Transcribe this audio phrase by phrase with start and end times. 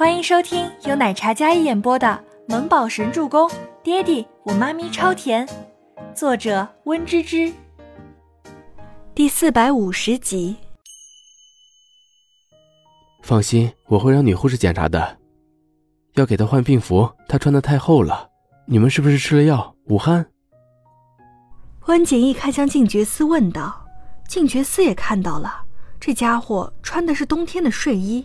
[0.00, 2.06] 欢迎收听由奶茶嘉一演播的
[2.50, 3.46] 《萌宝神助攻》，
[3.82, 5.46] 爹地我妈咪超甜，
[6.14, 7.52] 作者温芝芝。
[9.14, 10.56] 第四百五十集。
[13.20, 15.18] 放心，我会让女护士检查的。
[16.14, 18.30] 要给她换病服，她穿的太厚了。
[18.64, 19.76] 你们是不是吃了药？
[19.88, 20.24] 武汉。
[21.88, 23.86] 温景逸看向静觉寺问道。
[24.26, 25.60] 静觉寺也看到了，
[26.00, 28.24] 这家伙穿的是冬天的睡衣。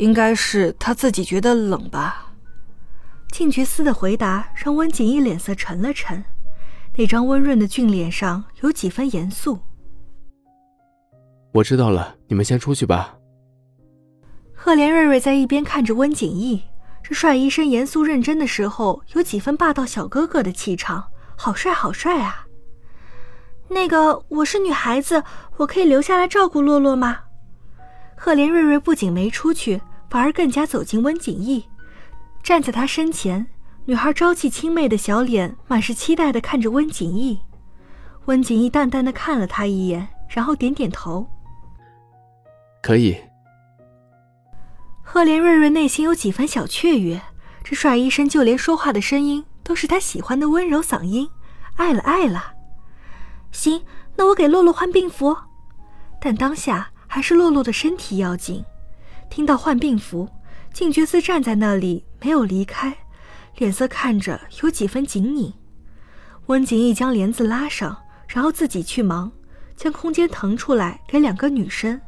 [0.00, 2.32] 应该是他自己觉得冷吧。
[3.30, 6.24] 静觉司的回答让温景逸脸色沉了沉，
[6.96, 9.58] 那张温润的俊脸上有几分严肃。
[11.52, 13.14] 我知道了，你们先出去吧。
[14.54, 16.62] 赫连瑞瑞在一边看着温景逸，
[17.02, 22.46] 这帅医生严肃认真的时候，有几分霸道小哥哥的气场，好帅好帅啊！
[23.68, 25.22] 那个，我是女孩子，
[25.58, 27.18] 我可以留下来照顾洛洛吗？
[28.16, 29.80] 赫连瑞瑞不仅没出去，
[30.10, 31.64] 反而更加走近温景逸，
[32.42, 33.46] 站在他身前。
[33.86, 37.40] 女孩朝气清媚的小脸满是期待的看着温景逸。
[38.26, 41.26] 温景逸淡淡的看了他一眼，然后点点头
[42.82, 43.16] ：“可以。”
[45.02, 47.20] 赫连瑞瑞内心有几分小雀跃，
[47.64, 51.28] 这帅医生就连说话的声音都是他喜欢的温柔嗓音，
[51.76, 52.54] 爱了爱了。
[53.50, 53.82] 行，
[54.14, 55.36] 那我给洛洛换病服。
[56.20, 58.64] 但当下还是洛洛的身体要紧。
[59.30, 60.28] 听到换病服，
[60.72, 62.94] 静觉寺站在那里没有离开，
[63.56, 65.54] 脸色看着有几分紧拧。
[66.46, 69.30] 温景逸将帘子拉上，然后自己去忙，
[69.76, 71.98] 将空间腾出来给两个女生。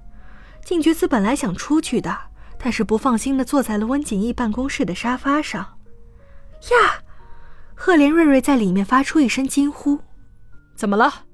[0.64, 2.16] 静觉寺本来想出去的，
[2.58, 5.60] 但是不放心的坐在了温景逸办公室的沙发上。
[5.62, 7.02] 呀！
[7.74, 9.98] 赫连瑞瑞在里面发出一声惊呼
[10.76, 11.24] ：“怎么了？”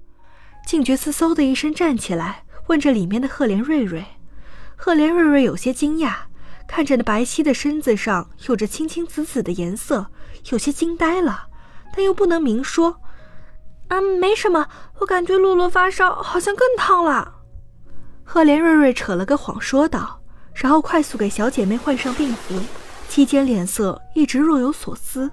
[0.66, 4.04] 静觉寺嗖的一声站起来，问着里面的赫连瑞瑞。
[4.80, 6.14] 赫连瑞瑞有些惊讶，
[6.68, 10.06] 看着那白皙的身子上有着青青紫紫的颜色，
[10.50, 11.48] 有些惊呆了，
[11.92, 13.00] 但又不能明说。
[13.88, 14.68] 啊，没什么，
[15.00, 17.40] 我感觉洛洛发烧，好像更烫了。
[18.22, 20.22] 赫连瑞瑞扯了个谎说道，
[20.54, 22.54] 然后快速给小姐妹换上病服，
[23.08, 25.28] 期间脸色一直若有所思。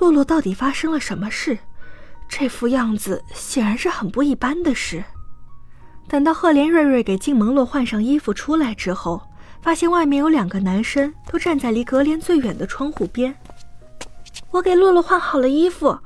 [0.00, 1.56] 洛洛到底发生了什么事？
[2.28, 5.04] 这副样子显然是很不一般的事。
[6.08, 9.22] 等到赫连瑞瑞给静萌洛换上衣服出来之后，
[9.60, 13.34] 发现外面有两个男生都站在离隔帘最远的窗户边。
[14.50, 15.98] 我给洛洛换好了衣服。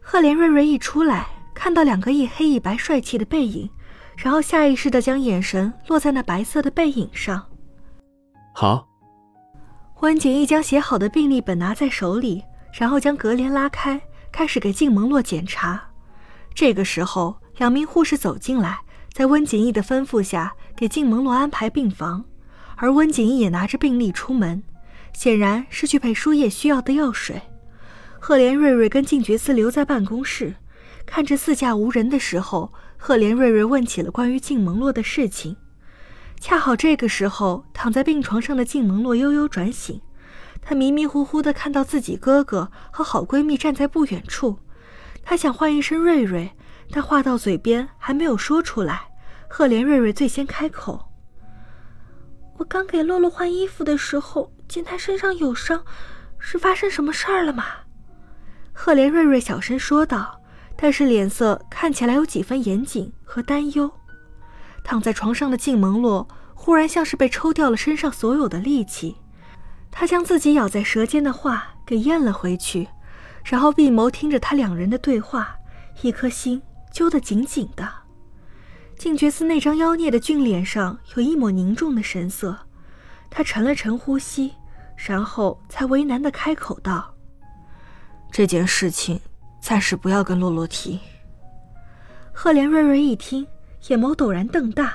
[0.00, 3.68] 赫连瑞瑞一出来，看到两个一黑一白帅气的背影，
[4.16, 7.44] 然后下意识的将眼神落在那白色的背影上。
[8.54, 8.86] 好。
[10.00, 14.00] 温景逸将写好的病历本拿在手里，然后将隔帘拉开。
[14.30, 15.80] 开始给静萌洛检查，
[16.54, 18.80] 这个时候，两名护士走进来，
[19.14, 22.24] 在温景逸的吩咐下给静萌洛安排病房，
[22.74, 24.64] 而温景逸也拿着病历出门，
[25.12, 27.40] 显然是去配输液需要的药水。
[28.18, 30.56] 赫连瑞瑞跟静觉司留在办公室，
[31.06, 35.56] 看着四下无人的时候，赫连瑞瑞问起了关于静萌洛的事情。
[36.40, 40.00] 恰好这个时候，躺在病床上的静萌洛悠悠转醒。
[40.60, 44.58] 她迷迷糊糊的看到自己哥哥和好闺蜜站在不远处，
[45.22, 46.50] 她想唤一声瑞瑞，
[46.90, 49.02] 但话到嘴边还没有说出来。
[49.48, 51.10] 赫连瑞瑞最先开口
[52.58, 55.84] ：“我刚给洛洛换衣服的时候，见她身上有伤，
[56.38, 57.64] 是发生什么事儿了吗？”
[58.72, 60.40] 赫连瑞瑞小声说道，
[60.76, 63.90] 但是脸色看起来有几分严谨和担忧。
[64.82, 69.16] 躺在床上的静萌洛忽然像是被抽掉了身上所有的力气。
[69.92, 72.88] 他将自己咬在舌尖的话给咽了回去，
[73.44, 75.56] 然后闭眸听着他两人的对话，
[76.02, 76.60] 一颗心
[76.94, 77.92] 揪得紧紧的。
[78.96, 82.56] 静觉寺那张妖孽的俊脸上有一抹凝重的神色，
[83.28, 84.54] 他沉了沉呼吸，
[84.96, 87.12] 然后才为难的开口道
[88.30, 89.20] ：“这件事情
[89.60, 91.00] 暂时不要跟洛洛提。”
[92.32, 93.44] 赫连瑞瑞一听，
[93.88, 94.94] 眼眸陡然瞪大，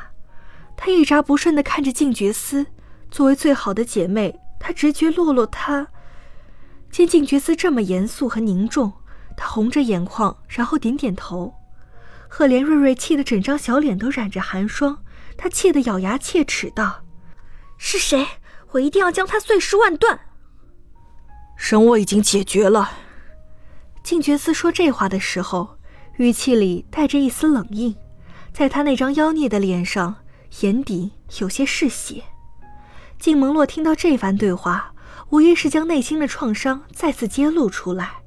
[0.77, 2.65] 她一眨不顺的看着静觉寺，
[3.11, 4.39] 作为最好的姐妹。
[4.57, 5.87] 她直觉洛洛，他
[6.89, 8.91] 见静觉寺这么严肃和凝重，
[9.35, 11.53] 她红着眼眶，然后点点头。
[12.31, 15.03] 赫连瑞瑞气得整张小脸都染着寒霜，
[15.35, 17.03] 他气得咬牙切齿道
[17.77, 18.25] ：“是谁？
[18.71, 20.17] 我一定要将他碎尸万段！”
[21.57, 22.91] 人我已经解决了。
[24.03, 25.77] 静觉斯说这话的时候，
[26.17, 27.95] 语气里带着一丝冷硬，
[28.53, 30.17] 在他那张妖孽的脸上，
[30.61, 32.23] 眼底有些嗜血。
[33.17, 34.93] 静蒙洛听到这番对话，
[35.31, 38.18] 无疑是将内心的创伤再次揭露出来。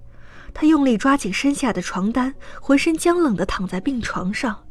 [0.55, 4.65] 他用力抓紧身下的床单，浑身僵冷地躺在病床上，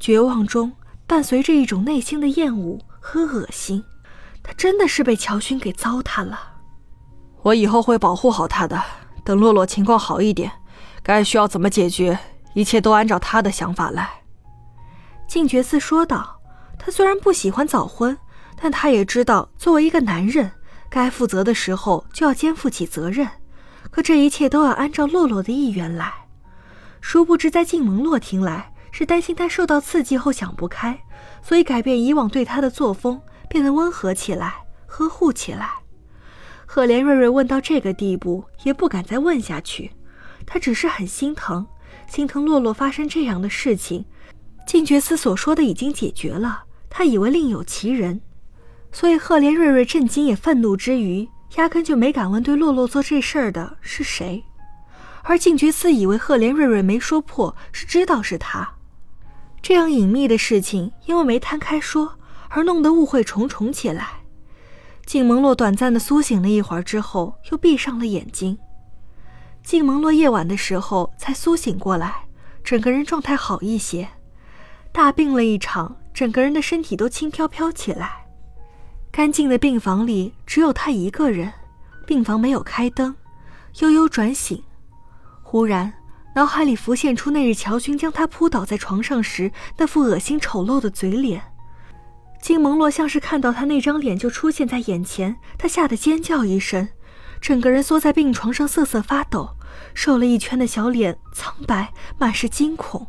[0.00, 0.72] 绝望中
[1.06, 3.84] 伴随着一种内心的厌恶和恶心。
[4.42, 6.38] 他真的是被乔勋给糟蹋了。
[7.42, 8.82] 我以后会保护好他的。
[9.24, 10.50] 等洛洛情况好一点，
[11.02, 12.18] 该需要怎么解决，
[12.54, 14.08] 一切都按照他的想法来。
[15.26, 16.36] 静觉寺说道。
[16.80, 18.16] 他虽然不喜欢早婚，
[18.54, 20.52] 但他也知道，作为一个男人，
[20.88, 23.28] 该负责的时候就要肩负起责任。
[23.90, 26.12] 可这一切都要按照洛洛的意愿来。
[27.00, 31.00] 殊不知，在静蒙洛听来，是担心他受到刺激后想不开，
[31.42, 35.70] 所以改变以往对他的作风，变得温和起来，呵护起来。
[36.66, 39.92] 赫连瑞瑞问到这个地步，也不敢再问下去。
[40.44, 41.66] 他只是很心疼，
[42.06, 44.04] 心疼洛洛发生这样的事情。
[44.66, 46.64] 静觉司所说的已经解决了。
[46.90, 48.20] 他以为另有其人，
[48.92, 54.44] 所以赫连瑞瑞震惊也愤怒之余，压根就没敢问对洛洛做这事儿的是谁。
[55.22, 58.76] 而静觉寺以为赫连瑞瑞没说破，是知道是他。
[59.60, 62.18] 这样隐秘的事情，因为没摊开说，
[62.48, 64.20] 而弄得误会重重起来。
[65.04, 68.58] 静蒙洛短暂的苏醒了一会儿之后，又闭上了眼睛。
[69.62, 72.26] 静蒙洛夜晚的时候才苏醒过来，
[72.62, 74.08] 整个人状态好一些，
[74.92, 75.96] 大病了一场。
[76.14, 78.26] 整个人的身体都轻飘飘起来，
[79.18, 81.52] 干净的病房里只有他一个人，
[82.06, 83.16] 病房没有开灯，
[83.80, 84.62] 悠悠转醒，
[85.42, 85.92] 忽然
[86.36, 91.42] 脑海里浮现出那日乔勋将他扑倒在床上时那副恶心丑陋的嘴脸，
[92.40, 96.88] 金蒙洛像是看到他那张脸就出现在眼前，他吓得尖叫一声，
[97.40, 99.50] 整个人缩在病床上瑟瑟发抖，
[99.94, 103.04] 瘦了一圈的小脸苍白，满是惊恐。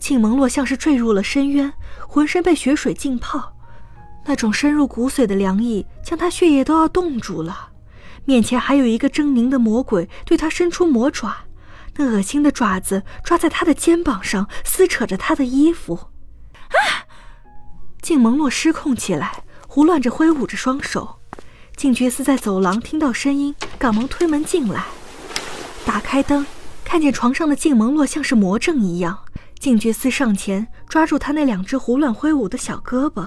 [0.00, 1.72] 庆蒙洛像是坠入了深渊，
[2.08, 3.51] 浑身被血水浸泡，
[4.24, 7.70] 那种深入骨髓的凉意将他血液都要冻住了。
[8.24, 11.34] 面前还有一个狰狞的魔鬼对他伸出魔爪，
[11.96, 15.94] 那恶心的爪子抓在他的肩膀上，撕扯着他的衣服。
[15.94, 17.10] 啊！
[18.00, 21.18] 静蒙洛失控起来，胡乱着挥舞着双手。
[21.76, 24.84] 静觉寺在走廊听到声音，赶忙推门进来，
[25.84, 26.46] 打开灯，
[26.84, 29.18] 看见床上的静蒙洛像是魔怔一样。
[29.58, 33.26] 静觉寺上前抓住他那两只胡乱挥舞的小胳膊。